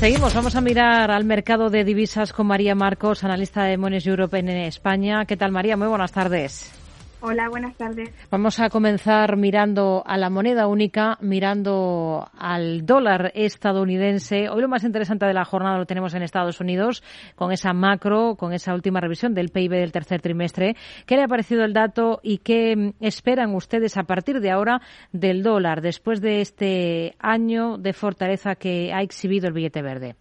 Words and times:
Seguimos, 0.00 0.32
vamos 0.32 0.56
a 0.56 0.62
mirar 0.62 1.10
al 1.10 1.26
mercado 1.26 1.68
de 1.68 1.84
divisas 1.84 2.32
con 2.32 2.46
María 2.46 2.74
Marcos, 2.74 3.22
analista 3.22 3.64
de 3.64 3.76
Mones 3.76 4.06
Europe 4.06 4.38
en 4.38 4.48
España. 4.48 5.26
¿Qué 5.26 5.36
tal, 5.36 5.52
María? 5.52 5.76
Muy 5.76 5.88
buenas 5.88 6.10
tardes. 6.10 6.72
Hola, 7.22 7.50
buenas 7.50 7.76
tardes. 7.76 8.10
Vamos 8.30 8.60
a 8.60 8.70
comenzar 8.70 9.36
mirando 9.36 10.02
a 10.06 10.16
la 10.16 10.30
moneda 10.30 10.66
única, 10.66 11.18
mirando 11.20 12.26
al 12.38 12.86
dólar 12.86 13.30
estadounidense. 13.34 14.48
Hoy 14.48 14.62
lo 14.62 14.68
más 14.68 14.84
interesante 14.84 15.26
de 15.26 15.34
la 15.34 15.44
jornada 15.44 15.76
lo 15.76 15.84
tenemos 15.84 16.14
en 16.14 16.22
Estados 16.22 16.60
Unidos, 16.60 17.02
con 17.34 17.52
esa 17.52 17.74
macro, 17.74 18.36
con 18.36 18.54
esa 18.54 18.72
última 18.72 19.00
revisión 19.00 19.34
del 19.34 19.50
PIB 19.50 19.72
del 19.72 19.92
tercer 19.92 20.22
trimestre. 20.22 20.76
¿Qué 21.04 21.16
le 21.16 21.24
ha 21.24 21.28
parecido 21.28 21.62
el 21.62 21.74
dato 21.74 22.20
y 22.22 22.38
qué 22.38 22.94
esperan 23.00 23.54
ustedes 23.54 23.98
a 23.98 24.04
partir 24.04 24.40
de 24.40 24.50
ahora 24.50 24.80
del 25.12 25.42
dólar, 25.42 25.82
después 25.82 26.22
de 26.22 26.40
este 26.40 27.16
año 27.18 27.76
de 27.76 27.92
fortaleza 27.92 28.54
que 28.54 28.94
ha 28.94 29.02
exhibido 29.02 29.46
el 29.46 29.52
billete 29.52 29.82
verde? 29.82 30.16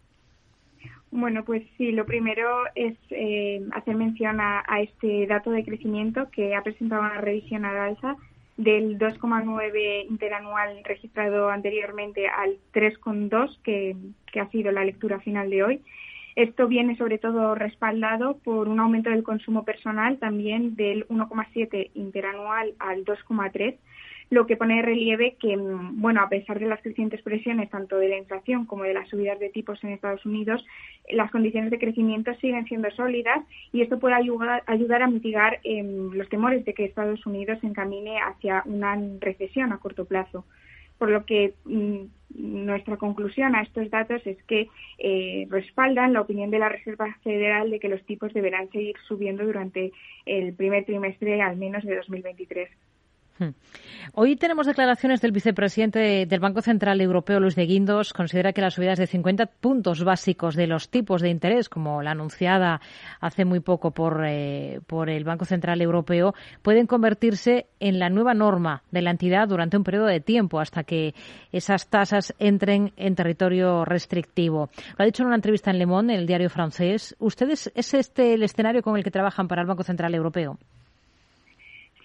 Bueno, 1.11 1.43
pues 1.43 1.63
sí, 1.77 1.91
lo 1.91 2.05
primero 2.05 2.47
es 2.75 2.95
eh, 3.09 3.61
hacer 3.71 3.95
mención 3.95 4.39
a, 4.41 4.63
este 4.79 5.25
dato 5.25 5.49
de 5.49 5.65
crecimiento 5.65 6.29
que 6.29 6.55
ha 6.55 6.61
presentado 6.61 7.01
una 7.01 7.19
revisión 7.19 7.65
al 7.65 7.77
alza 7.77 8.15
del 8.57 8.99
2,9 8.99 10.05
interanual 10.07 10.83
registrado 10.83 11.49
anteriormente 11.49 12.27
al 12.27 12.57
3,2 12.73 13.57
que, 13.63 13.95
que 14.31 14.39
ha 14.39 14.49
sido 14.49 14.71
la 14.71 14.85
lectura 14.85 15.19
final 15.19 15.49
de 15.49 15.63
hoy. 15.63 15.81
Esto 16.35 16.67
viene 16.67 16.95
sobre 16.95 17.17
todo 17.17 17.55
respaldado 17.55 18.37
por 18.37 18.67
un 18.67 18.79
aumento 18.79 19.09
del 19.09 19.23
consumo 19.23 19.65
personal 19.65 20.19
también 20.19 20.75
del 20.75 21.07
1,7 21.07 21.89
interanual 21.95 22.75
al 22.79 23.03
2,3 23.03 23.77
lo 24.29 24.45
que 24.45 24.57
pone 24.57 24.75
de 24.75 24.81
relieve 24.83 25.35
que, 25.39 25.57
mm, 25.57 26.01
bueno, 26.01 26.21
a 26.21 26.29
pesar 26.29 26.59
de 26.59 26.67
las 26.67 26.81
crecientes 26.81 27.21
presiones 27.21 27.69
tanto 27.69 27.97
de 27.97 28.09
la 28.09 28.17
inflación 28.17 28.65
como 28.65 28.83
de 28.83 28.93
las 28.93 29.09
subidas 29.09 29.39
de 29.39 29.49
tipos 29.49 29.83
en 29.83 29.91
Estados 29.91 30.25
Unidos, 30.25 30.63
las 31.09 31.31
condiciones 31.31 31.71
de 31.71 31.79
crecimiento 31.79 32.33
siguen 32.35 32.65
siendo 32.65 32.91
sólidas 32.91 33.39
y 33.71 33.81
esto 33.81 33.99
puede 33.99 34.15
ayudar, 34.15 34.63
ayudar 34.67 35.01
a 35.01 35.07
mitigar 35.07 35.59
em, 35.63 36.11
los 36.11 36.29
temores 36.29 36.63
de 36.65 36.73
que 36.73 36.85
Estados 36.85 37.25
Unidos 37.25 37.59
se 37.61 37.67
encamine 37.67 38.19
hacia 38.19 38.63
una 38.65 38.97
recesión 39.19 39.73
a 39.73 39.79
corto 39.79 40.05
plazo. 40.05 40.45
Por 40.99 41.09
lo 41.09 41.25
que 41.25 41.53
mm, 41.65 42.03
nuestra 42.35 42.97
conclusión 42.97 43.55
a 43.55 43.61
estos 43.61 43.89
datos 43.89 44.21
es 44.27 44.37
que 44.43 44.67
eh, 44.99 45.47
respaldan 45.49 46.13
la 46.13 46.21
opinión 46.21 46.51
de 46.51 46.59
la 46.59 46.69
Reserva 46.69 47.17
Federal 47.23 47.71
de 47.71 47.79
que 47.79 47.89
los 47.89 48.05
tipos 48.05 48.33
deberán 48.33 48.69
seguir 48.69 48.95
subiendo 49.07 49.43
durante 49.43 49.91
el 50.25 50.53
primer 50.53 50.85
trimestre 50.85 51.41
al 51.41 51.57
menos 51.57 51.83
de 51.83 51.95
2023. 51.95 52.69
Hoy 54.13 54.35
tenemos 54.35 54.65
declaraciones 54.65 55.21
del 55.21 55.31
vicepresidente 55.31 56.25
del 56.25 56.39
Banco 56.39 56.61
Central 56.61 56.99
Europeo, 56.99 57.39
Luis 57.39 57.55
de 57.55 57.65
Guindos. 57.65 58.11
Considera 58.13 58.53
que 58.53 58.61
las 58.61 58.73
subidas 58.73 58.97
de 58.97 59.07
50 59.07 59.45
puntos 59.45 60.03
básicos 60.03 60.55
de 60.55 60.67
los 60.67 60.89
tipos 60.89 61.21
de 61.21 61.29
interés, 61.29 61.69
como 61.69 62.01
la 62.01 62.11
anunciada 62.11 62.81
hace 63.19 63.45
muy 63.45 63.59
poco 63.59 63.91
por, 63.91 64.23
eh, 64.25 64.81
por 64.87 65.09
el 65.09 65.23
Banco 65.23 65.45
Central 65.45 65.81
Europeo, 65.81 66.33
pueden 66.61 66.87
convertirse 66.87 67.67
en 67.79 67.99
la 67.99 68.09
nueva 68.09 68.33
norma 68.33 68.83
de 68.91 69.01
la 69.01 69.11
entidad 69.11 69.47
durante 69.47 69.77
un 69.77 69.83
periodo 69.83 70.07
de 70.07 70.19
tiempo 70.19 70.59
hasta 70.59 70.83
que 70.83 71.13
esas 71.51 71.87
tasas 71.87 72.33
entren 72.39 72.93
en 72.97 73.15
territorio 73.15 73.85
restrictivo. 73.85 74.69
Lo 74.97 75.03
ha 75.03 75.05
dicho 75.05 75.23
en 75.23 75.27
una 75.27 75.35
entrevista 75.35 75.71
en 75.71 75.79
Le 75.79 75.85
Monde, 75.85 76.15
el 76.15 76.27
diario 76.27 76.49
francés. 76.49 77.15
¿Ustedes 77.19 77.71
es 77.75 77.93
este 77.93 78.33
el 78.33 78.43
escenario 78.43 78.81
con 78.81 78.97
el 78.97 79.03
que 79.03 79.11
trabajan 79.11 79.47
para 79.47 79.61
el 79.61 79.67
Banco 79.67 79.83
Central 79.83 80.15
Europeo? 80.15 80.57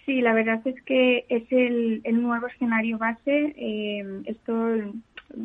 Sí, 0.05 0.21
la 0.21 0.35
verdad 0.35 0.61
es 0.67 0.81
que 0.83 1.25
es 1.29 1.45
el, 1.51 2.03
nuevo 2.23 2.47
escenario 2.47 2.99
base. 2.99 3.55
Eh, 3.57 4.23
esto 4.27 4.55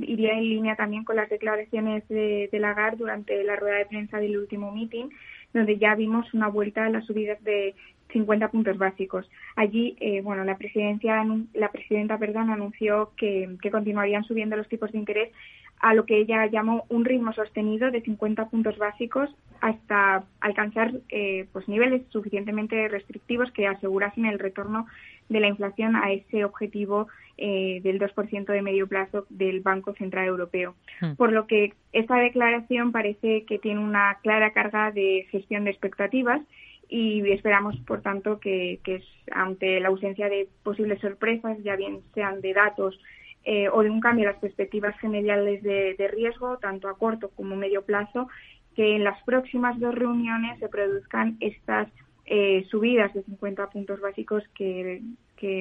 iría 0.01 0.33
en 0.33 0.49
línea 0.49 0.75
también 0.75 1.05
con 1.05 1.15
las 1.15 1.29
declaraciones 1.29 2.07
de, 2.09 2.49
de 2.51 2.59
Lagarde 2.59 2.97
durante 2.97 3.43
la 3.43 3.55
rueda 3.55 3.77
de 3.77 3.85
prensa 3.85 4.19
del 4.19 4.37
último 4.37 4.71
meeting, 4.71 5.09
donde 5.53 5.77
ya 5.77 5.95
vimos 5.95 6.33
una 6.33 6.49
vuelta 6.49 6.85
a 6.85 6.89
las 6.89 7.05
subidas 7.05 7.41
de 7.43 7.73
50 8.11 8.49
puntos 8.49 8.77
básicos. 8.77 9.29
Allí, 9.55 9.95
eh, 10.01 10.21
bueno, 10.21 10.43
la 10.43 10.57
presidencia, 10.57 11.25
la 11.53 11.71
presidenta, 11.71 12.17
perdón, 12.17 12.49
anunció 12.49 13.11
que 13.15 13.57
continuarían 13.71 14.25
subiendo 14.25 14.57
los 14.57 14.67
tipos 14.67 14.91
de 14.91 14.97
interés 14.97 15.31
a 15.79 15.93
lo 15.93 16.05
que 16.05 16.17
ella 16.17 16.45
llamó 16.47 16.85
un 16.89 17.05
ritmo 17.05 17.33
sostenido 17.33 17.89
de 17.89 18.01
50 18.01 18.49
puntos 18.49 18.77
básicos 18.77 19.29
hasta 19.61 20.23
alcanzar 20.41 20.93
eh, 21.09 21.47
pues 21.51 21.67
niveles 21.67 22.03
suficientemente 22.09 22.87
restrictivos 22.87 23.51
que 23.51 23.67
asegurasen 23.67 24.25
el 24.25 24.39
retorno 24.39 24.87
de 25.29 25.39
la 25.39 25.47
inflación 25.47 25.95
a 25.95 26.11
ese 26.11 26.43
objetivo 26.43 27.07
eh, 27.37 27.79
del 27.83 27.99
2% 27.99 28.45
de 28.45 28.61
medio 28.61 28.87
plazo 28.87 29.25
del 29.29 29.61
Banco 29.61 29.93
Central 29.93 30.27
Europeo. 30.27 30.75
Hmm. 30.99 31.13
Por 31.13 31.31
lo 31.31 31.47
que 31.47 31.73
esta 31.93 32.17
declaración 32.17 32.91
parece 32.91 33.45
que 33.45 33.59
tiene 33.59 33.79
una 33.79 34.17
clara 34.21 34.51
carga 34.51 34.91
de 34.91 35.27
gestión 35.31 35.63
de 35.63 35.71
expectativas 35.71 36.41
y 36.89 37.21
esperamos, 37.31 37.77
por 37.85 38.01
tanto, 38.01 38.39
que, 38.39 38.79
que 38.83 39.03
ante 39.31 39.79
la 39.79 39.89
ausencia 39.89 40.27
de 40.27 40.49
posibles 40.63 40.99
sorpresas, 40.99 41.57
ya 41.63 41.75
bien 41.75 41.99
sean 42.15 42.41
de 42.41 42.53
datos 42.53 42.99
eh, 43.43 43.69
o 43.69 43.81
de 43.83 43.89
un 43.89 43.99
cambio 43.99 44.25
en 44.25 44.33
las 44.33 44.41
perspectivas 44.41 44.97
generales 44.99 45.63
de, 45.63 46.11
riesgo, 46.13 46.57
tanto 46.57 46.89
a 46.89 46.97
corto 46.97 47.29
como 47.29 47.55
medio 47.55 47.83
plazo, 47.83 48.27
que 48.75 48.95
en 48.95 49.03
las 49.03 49.21
próximas 49.23 49.79
dos 49.79 49.95
reuniones 49.95 50.59
se 50.59 50.69
produzcan 50.69 51.37
estas 51.39 51.87
eh, 52.25 52.65
subidas 52.69 53.13
de 53.13 53.23
50 53.23 53.67
puntos 53.69 53.99
básicos 54.01 54.43
que 54.53 55.01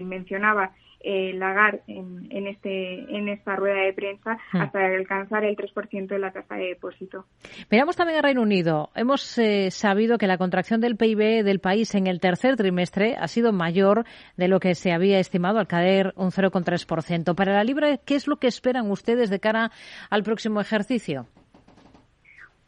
mencionaba 0.02 0.72
eh, 1.00 1.32
Lagarde 1.34 1.82
en, 1.86 2.26
en, 2.30 2.46
este, 2.46 3.16
en 3.16 3.28
esta 3.28 3.56
rueda 3.56 3.82
de 3.82 3.92
prensa 3.92 4.38
hmm. 4.52 4.60
hasta 4.60 4.84
alcanzar 4.86 5.44
el 5.44 5.56
3% 5.56 6.08
de 6.08 6.18
la 6.18 6.32
tasa 6.32 6.56
de 6.56 6.68
depósito. 6.68 7.26
Miramos 7.70 7.96
también 7.96 8.18
al 8.18 8.24
Reino 8.24 8.42
Unido. 8.42 8.90
Hemos 8.94 9.38
eh, 9.38 9.70
sabido 9.70 10.18
que 10.18 10.26
la 10.26 10.38
contracción 10.38 10.80
del 10.80 10.96
PIB 10.96 11.44
del 11.44 11.60
país 11.60 11.94
en 11.94 12.06
el 12.06 12.20
tercer 12.20 12.56
trimestre 12.56 13.16
ha 13.18 13.28
sido 13.28 13.52
mayor 13.52 14.04
de 14.36 14.48
lo 14.48 14.60
que 14.60 14.74
se 14.74 14.92
había 14.92 15.18
estimado 15.18 15.58
al 15.58 15.66
caer 15.66 16.12
un 16.16 16.30
0,3%. 16.30 17.34
Para 17.34 17.52
la 17.52 17.64
Libra, 17.64 17.96
¿qué 17.98 18.14
es 18.14 18.26
lo 18.26 18.36
que 18.36 18.46
esperan 18.46 18.90
ustedes 18.90 19.30
de 19.30 19.40
cara 19.40 19.70
al 20.10 20.22
próximo 20.22 20.60
ejercicio? 20.60 21.26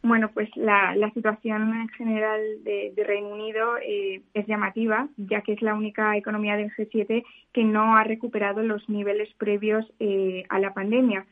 Bueno, 0.03 0.31
pues 0.33 0.49
la, 0.55 0.95
situación 1.13 1.75
en 1.75 1.89
general 1.89 2.41
de, 2.63 2.93
Reino 3.05 3.29
Unido 3.29 3.77
eh, 3.77 4.21
es 4.33 4.47
llamativa, 4.47 5.07
ya 5.17 5.41
que 5.41 5.53
es 5.53 5.61
la 5.61 5.75
única 5.75 6.17
economía 6.17 6.57
del 6.57 6.71
G7 6.71 7.23
que 7.53 7.63
no 7.63 7.95
ha 7.95 8.03
recuperado 8.03 8.63
los 8.63 8.87
niveles 8.89 9.29
previos 9.37 9.85
eh, 9.99 10.43
a 10.49 10.59
la 10.59 10.73
pandemia. 10.73 11.25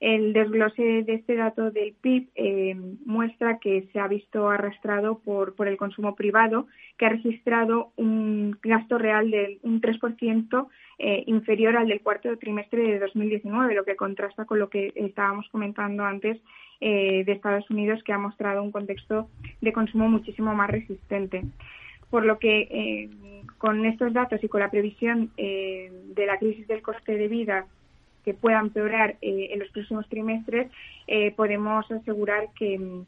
El 0.00 0.32
desglose 0.32 1.04
de 1.04 1.14
este 1.14 1.36
dato 1.36 1.70
del 1.70 1.94
PIB 1.94 2.28
eh, 2.34 2.76
muestra 3.06 3.58
que 3.58 3.88
se 3.92 3.98
ha 3.98 4.08
visto 4.08 4.50
arrastrado 4.50 5.20
por, 5.20 5.54
por 5.54 5.68
el 5.68 5.78
consumo 5.78 6.14
privado, 6.14 6.66
que 6.98 7.06
ha 7.06 7.10
registrado 7.10 7.92
un 7.96 8.58
gasto 8.62 8.98
real 8.98 9.30
de 9.30 9.58
un 9.62 9.80
3% 9.80 10.68
eh, 10.98 11.24
inferior 11.26 11.76
al 11.76 11.88
del 11.88 12.02
cuarto 12.02 12.36
trimestre 12.36 12.82
de 12.82 12.98
2019, 12.98 13.74
lo 13.74 13.84
que 13.84 13.96
contrasta 13.96 14.44
con 14.44 14.58
lo 14.58 14.68
que 14.68 14.92
estábamos 14.96 15.48
comentando 15.50 16.04
antes 16.04 16.38
eh, 16.80 17.24
de 17.24 17.32
Estados 17.32 17.68
Unidos, 17.70 18.02
que 18.04 18.12
ha 18.12 18.18
mostrado 18.18 18.62
un 18.62 18.72
contexto 18.72 19.28
de 19.60 19.72
consumo 19.72 20.08
muchísimo 20.08 20.54
más 20.54 20.70
resistente. 20.70 21.44
Por 22.10 22.24
lo 22.24 22.38
que 22.38 23.10
con 23.58 23.84
estos 23.84 24.12
datos 24.12 24.42
y 24.42 24.48
con 24.48 24.60
la 24.60 24.70
previsión 24.70 25.32
de 25.36 26.24
la 26.24 26.38
crisis 26.38 26.68
del 26.68 26.80
coste 26.80 27.16
de 27.16 27.26
vida 27.26 27.66
que 28.26 28.34
pueda 28.34 28.58
empeorar 28.58 29.16
eh, 29.22 29.50
en 29.52 29.60
los 29.60 29.70
próximos 29.70 30.06
trimestres, 30.08 30.68
eh, 31.06 31.30
podemos 31.30 31.88
asegurar 31.92 32.48
que, 32.58 33.06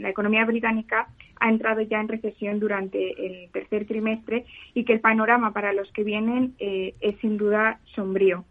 la 0.00 0.10
economía 0.10 0.44
británica 0.44 1.08
ha 1.40 1.48
entrado 1.48 1.80
ya 1.80 2.00
en 2.00 2.08
recesión 2.08 2.60
durante 2.60 2.98
el 3.26 3.50
tercer 3.50 3.86
trimestre 3.86 4.44
y 4.74 4.84
que 4.84 4.92
el 4.92 5.00
panorama 5.00 5.52
para 5.54 5.72
los 5.72 5.90
que 5.92 6.04
vienen 6.04 6.54
eh, 6.58 6.94
es 7.00 7.16
sin 7.20 7.38
duda 7.38 7.80
sombrío. 7.94 8.44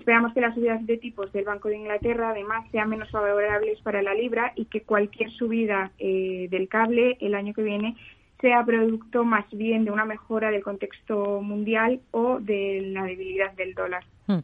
Esperamos 0.00 0.32
que 0.32 0.40
las 0.40 0.54
subidas 0.54 0.84
de 0.86 0.96
tipos 0.96 1.30
del 1.30 1.44
Banco 1.44 1.68
de 1.68 1.76
Inglaterra 1.76 2.30
además 2.30 2.66
sean 2.72 2.88
menos 2.88 3.10
favorables 3.10 3.78
para 3.82 4.00
la 4.00 4.14
libra 4.14 4.54
y 4.56 4.64
que 4.64 4.80
cualquier 4.80 5.30
subida 5.30 5.92
del 5.98 6.68
cable 6.70 7.18
el 7.20 7.34
año 7.34 7.52
que 7.52 7.62
viene 7.62 7.96
sea 8.40 8.64
producto 8.64 9.24
más 9.24 9.44
bien 9.52 9.84
de 9.84 9.90
una 9.90 10.06
mejora 10.06 10.50
del 10.50 10.62
contexto 10.62 11.42
mundial 11.42 12.00
o 12.12 12.40
de 12.40 12.80
la 12.80 13.04
debilidad 13.04 13.52
del 13.52 13.74
dólar. 13.74 14.02
Hmm. 14.30 14.42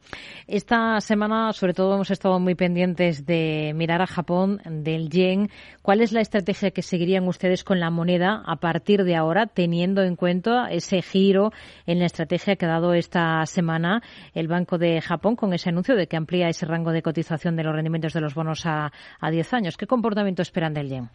Esta 0.48 1.00
semana, 1.00 1.52
sobre 1.52 1.72
todo, 1.72 1.94
hemos 1.94 2.10
estado 2.10 2.40
muy 2.40 2.56
pendientes 2.56 3.24
de 3.24 3.72
mirar 3.74 4.02
a 4.02 4.06
Japón, 4.06 4.60
del 4.64 5.10
yen. 5.10 5.48
¿Cuál 5.80 6.00
es 6.00 6.12
la 6.12 6.20
estrategia 6.20 6.72
que 6.72 6.82
seguirían 6.82 7.28
ustedes 7.28 7.62
con 7.62 7.78
la 7.78 7.90
moneda 7.90 8.42
a 8.44 8.56
partir 8.56 9.04
de 9.04 9.14
ahora, 9.14 9.46
teniendo 9.46 10.02
en 10.02 10.16
cuenta 10.16 10.66
ese 10.70 11.02
giro 11.02 11.52
en 11.86 12.00
la 12.00 12.06
estrategia 12.06 12.56
que 12.56 12.66
ha 12.66 12.68
dado 12.68 12.94
esta 12.94 13.46
semana 13.46 14.02
el 14.34 14.48
Banco 14.48 14.76
de 14.76 15.00
Japón 15.00 15.36
con 15.36 15.52
ese 15.52 15.68
anuncio 15.68 15.94
de 15.94 16.08
que 16.08 16.16
amplía 16.16 16.48
ese 16.48 16.66
rango 16.66 16.90
de 16.90 17.02
cotización 17.02 17.54
de 17.54 17.62
los 17.62 17.74
rendimientos 17.74 18.12
de 18.12 18.20
los 18.20 18.34
bonos 18.34 18.66
a, 18.66 18.90
a 19.20 19.30
10 19.30 19.54
años? 19.54 19.76
¿Qué 19.76 19.86
comportamiento 19.86 20.42
esperan 20.42 20.74
del 20.74 20.88
yen? 20.88 21.10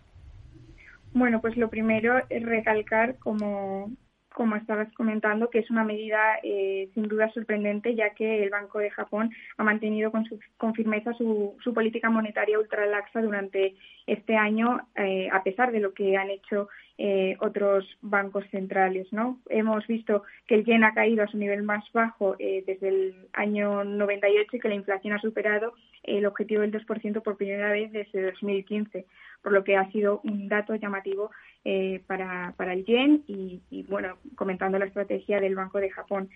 Bueno, 1.14 1.42
pues 1.42 1.58
lo 1.58 1.70
primero 1.70 2.22
es 2.30 2.44
recalcar, 2.44 3.18
como, 3.18 3.92
como 4.34 4.56
estabas 4.56 4.92
comentando, 4.94 5.50
que 5.50 5.60
es 5.60 5.70
una 5.70 5.84
medida 5.84 6.20
eh, 6.44 6.90
sin 6.94 7.04
duda 7.04 7.32
sorprendente, 7.32 7.96
ya 7.96 8.12
que 8.12 8.44
el 8.44 8.50
Banco 8.50 8.80
de 8.80 8.90
Japón 8.90 9.32
ha 9.58 9.64
mantenido 9.64 10.12
con, 10.12 10.28
con 10.58 10.74
firmeza 10.74 11.14
su, 11.14 11.56
su, 11.64 11.74
política 11.74 12.10
monetaria 12.10 12.60
ultralaxa 12.60 13.22
durante 13.22 13.76
este 14.08 14.36
año, 14.36 14.82
eh, 14.96 15.30
a 15.32 15.44
pesar 15.44 15.72
de 15.72 15.80
lo 15.80 15.94
que 15.94 16.18
han 16.18 16.30
hecho 16.30 16.70
eh, 17.04 17.36
otros 17.40 17.84
bancos 18.02 18.46
centrales. 18.52 19.12
¿no? 19.12 19.40
Hemos 19.50 19.88
visto 19.88 20.22
que 20.46 20.54
el 20.54 20.66
yen 20.66 20.84
ha 20.84 20.94
caído 20.94 21.24
a 21.24 21.28
su 21.28 21.38
nivel 21.38 21.64
más 21.64 21.84
bajo 21.94 22.36
eh, 22.38 22.64
desde 22.68 22.90
el 22.90 23.16
año 23.34 23.84
98 23.84 24.56
y 24.56 24.60
que 24.60 24.70
la 24.70 24.76
inflación 24.76 25.14
ha 25.14 25.20
superado 25.20 25.74
el 26.04 26.28
objetivo 26.28 26.62
del 26.62 26.72
2% 26.72 27.24
por 27.24 27.38
primera 27.38 27.72
vez 27.72 27.92
desde 27.92 28.32
2015, 28.32 29.06
por 29.42 29.52
lo 29.52 29.64
que 29.64 29.78
ha 29.78 29.90
sido 29.92 30.22
un 30.24 30.48
dato 30.48 30.76
llamativo 30.76 31.32
eh, 31.64 32.02
para, 32.08 32.54
para 32.58 32.74
el 32.74 32.86
yen 32.86 33.24
y, 33.28 33.62
bueno, 33.88 34.18
comentando 34.36 34.80
la 34.80 34.86
estrategia 34.86 35.40
del 35.40 35.56
Banco 35.56 35.80
de 35.80 35.92
Japón. 35.92 36.30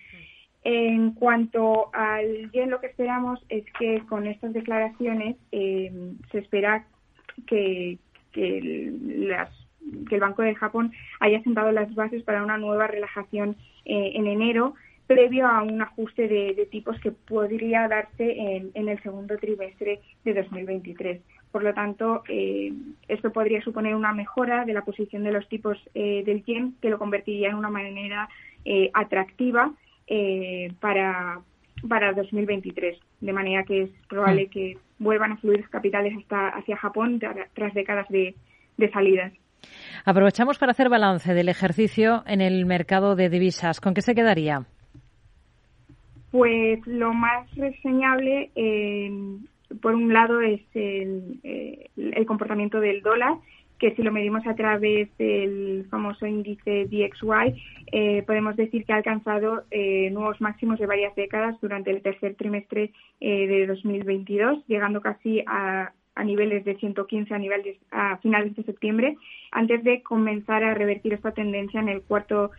En 0.62 1.12
cuanto 1.12 1.90
al 1.92 2.50
yen, 2.52 2.70
lo 2.70 2.80
que 2.80 2.88
esperamos 2.88 3.44
es 3.48 3.64
que 3.78 4.02
con 4.08 4.26
estas 4.26 4.52
declaraciones 4.52 5.36
eh, 5.52 5.92
se 6.30 6.38
espera 6.38 6.86
que, 7.46 7.98
que, 8.32 8.58
el 8.58 10.20
Banco 10.20 10.42
de 10.42 10.54
Japón 10.54 10.92
haya 11.20 11.42
sentado 11.42 11.72
las 11.72 11.94
bases 11.94 12.22
para 12.22 12.42
una 12.42 12.58
nueva 12.58 12.86
relajación 12.86 13.56
eh, 13.84 14.12
en 14.14 14.26
enero 14.26 14.74
previo 15.06 15.46
a 15.46 15.62
un 15.62 15.80
ajuste 15.80 16.28
de, 16.28 16.66
tipos 16.70 16.98
que 17.00 17.12
podría 17.12 17.88
darse 17.88 18.56
en, 18.74 18.88
el 18.88 19.02
segundo 19.02 19.36
trimestre 19.38 20.00
de 20.24 20.34
2023. 20.34 21.20
Por 21.56 21.64
lo 21.64 21.72
tanto, 21.72 22.22
eh, 22.28 22.70
esto 23.08 23.32
podría 23.32 23.62
suponer 23.62 23.94
una 23.94 24.12
mejora 24.12 24.66
de 24.66 24.74
la 24.74 24.84
posición 24.84 25.24
de 25.24 25.32
los 25.32 25.48
tipos 25.48 25.78
eh, 25.94 26.22
del 26.26 26.44
yen 26.44 26.74
que 26.82 26.90
lo 26.90 26.98
convertiría 26.98 27.48
en 27.48 27.54
una 27.54 27.70
manera 27.70 28.28
eh, 28.66 28.90
atractiva 28.92 29.72
para, 30.78 31.40
para 31.88 32.12
2023. 32.12 32.98
De 33.22 33.32
manera 33.32 33.64
que 33.64 33.84
es 33.84 33.90
probable 34.06 34.44
mm. 34.44 34.50
que 34.50 34.78
vuelvan 34.98 35.32
a 35.32 35.36
fluir 35.38 35.66
capitales 35.70 36.12
hasta 36.18 36.50
hacia 36.50 36.76
Japón 36.76 37.20
tras 37.54 37.72
décadas 37.72 38.06
de, 38.10 38.34
de 38.76 38.90
salidas. 38.90 39.32
Aprovechamos 40.04 40.58
para 40.58 40.72
hacer 40.72 40.90
balance 40.90 41.32
del 41.32 41.48
ejercicio 41.48 42.22
en 42.26 42.42
el 42.42 42.66
mercado 42.66 43.16
de 43.16 43.30
divisas. 43.30 43.80
¿Con 43.80 43.94
qué 43.94 44.02
se 44.02 44.14
quedaría? 44.14 44.66
Pues 46.30 46.86
lo 46.86 47.14
más 47.14 47.50
reseñable, 47.54 48.50
eh, 48.54 49.10
por 49.80 49.94
un 49.94 50.12
lado, 50.12 50.40
es 50.40 50.62
el, 50.74 51.40
eh, 51.42 51.90
el, 51.96 52.26
comportamiento 52.26 52.80
del 52.80 53.02
dólar, 53.02 53.36
que 53.78 53.94
si 53.94 54.02
lo 54.02 54.12
medimos 54.12 54.46
a 54.46 54.54
través 54.54 55.08
del 55.18 55.86
famoso 55.90 56.26
índice 56.26 56.86
DXY, 56.86 57.62
eh, 57.92 58.22
podemos 58.26 58.56
decir 58.56 58.84
que 58.84 58.92
ha 58.92 58.96
alcanzado 58.96 59.64
eh, 59.70 60.10
nuevos 60.10 60.40
máximos 60.40 60.78
de 60.78 60.86
varias 60.86 61.14
décadas 61.14 61.56
durante 61.60 61.90
el 61.90 62.02
tercer 62.02 62.34
trimestre 62.36 62.92
eh, 63.20 63.46
de 63.46 63.66
2022, 63.66 64.66
llegando 64.66 65.00
casi 65.00 65.42
a, 65.46 65.92
niveles 66.24 66.64
de 66.64 66.76
115 66.76 67.34
a, 67.34 67.38
niveles, 67.38 67.76
a 67.90 68.16
finales 68.18 68.56
de 68.56 68.62
septiembre, 68.62 69.18
antes 69.50 69.84
de 69.84 70.02
comenzar 70.02 70.64
a 70.64 70.72
revertir 70.72 71.12
esta 71.12 71.32
tendencia 71.32 71.78
en 71.78 71.90
el 71.90 72.02
cuarto 72.02 72.50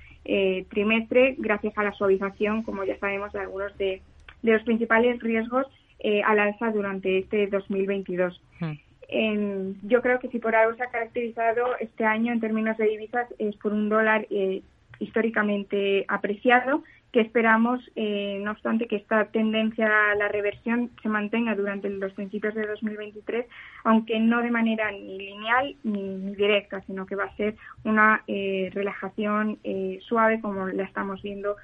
trimestre 0.70 1.36
gracias 1.38 1.76
a 1.78 1.84
la 1.84 1.94
suavización, 1.94 2.62
como 2.62 2.84
ya 2.84 3.00
sabemos, 3.00 3.32
de 3.32 3.40
algunos 3.40 3.76
de 3.78 4.02
los 4.44 4.62
principales 4.64 5.20
riesgos 5.22 5.66
eh, 6.00 6.22
al 6.24 6.40
alza 6.40 6.72
durante 6.72 7.20
este 7.20 7.48
2022. 7.48 8.42
Hmm. 8.60 8.74
En, 9.10 9.78
yo 9.88 10.02
creo 10.02 10.20
que 10.20 10.28
si 10.30 10.40
por 10.40 10.56
algo 10.56 10.76
se 10.76 10.84
ha 10.84 10.88
caracterizado 10.88 11.78
este 11.80 12.04
año 12.06 12.34
en 12.34 12.42
términos 12.42 12.78
de 12.78 12.88
divisas 12.88 13.28
es 13.40 13.56
por 13.56 13.72
un 13.72 13.88
dólar 13.88 14.28
eh, 14.30 14.62
históricamente 15.00 16.06
apreciado 16.08 16.84
que 17.18 17.22
esperamos, 17.22 17.82
eh, 17.96 18.40
no 18.44 18.52
obstante, 18.52 18.86
que 18.86 18.96
esta 18.96 19.26
tendencia 19.32 19.88
a 20.12 20.14
la 20.14 20.28
reversión 20.28 20.92
se 21.02 21.10
mantenga 21.10 21.56
durante 21.56 21.90
los 21.90 22.14
principios 22.14 22.54
de 22.54 22.68
2023, 22.68 23.48
aunque 23.86 24.20
no 24.20 24.44
de 24.44 24.52
manera 24.52 24.92
ni 24.92 25.18
lineal 25.18 25.76
ni 25.84 26.36
directa, 26.36 26.82
sino 26.82 27.08
que 27.08 27.16
va 27.16 27.24
a 27.24 27.36
ser 27.36 27.56
una 27.84 28.22
eh, 28.28 28.70
relajación 28.72 29.58
eh, 29.64 29.98
suave 30.04 30.40
como 30.42 30.68
la 30.68 30.84
estamos 30.84 31.24
viendo 31.24 31.56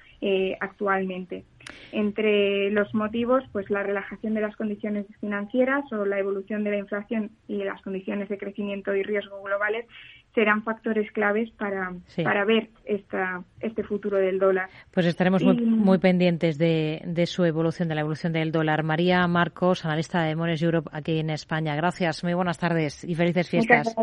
actualmente. 0.61 1.43
Entre 1.91 2.71
los 2.71 2.93
motivos, 2.93 3.43
pues 3.51 3.69
la 3.69 3.83
relajación 3.83 4.33
de 4.33 4.39
las 4.39 4.55
condiciones 4.55 5.05
financieras 5.19 5.83
o 5.91 6.05
la 6.05 6.17
evolución 6.17 6.63
de 6.63 6.71
la 6.71 6.77
inflación 6.77 7.29
y 7.49 7.57
las 7.65 7.81
condiciones 7.81 8.29
de 8.29 8.37
crecimiento 8.37 8.95
y 8.95 9.03
riesgo 9.03 9.43
globales 9.43 9.85
serán 10.33 10.63
factores 10.63 11.11
claves 11.11 11.51
para, 11.51 11.93
sí. 12.07 12.23
para 12.23 12.43
ver 12.45 12.69
esta, 12.85 13.43
este 13.59 13.83
futuro 13.83 14.17
del 14.17 14.39
dólar. 14.39 14.69
Pues 14.91 15.05
estaremos 15.05 15.41
y, 15.41 15.45
muy, 15.45 15.55
muy, 15.61 15.97
pendientes 15.99 16.57
de, 16.57 17.01
de, 17.05 17.25
su 17.25 17.45
evolución, 17.45 17.87
de 17.87 17.95
la 17.95 18.01
evolución 18.01 18.33
del 18.33 18.51
dólar. 18.51 18.83
María 18.83 19.27
Marcos, 19.27 19.85
analista 19.85 20.23
de 20.23 20.35
Mones 20.35 20.61
Europe 20.61 20.89
aquí 20.91 21.19
en 21.19 21.29
España. 21.29 21.75
Gracias, 21.75 22.23
muy 22.23 22.33
buenas 22.33 22.57
tardes 22.57 23.03
y 23.03 23.15
felices 23.15 23.49
fiestas. 23.49 23.95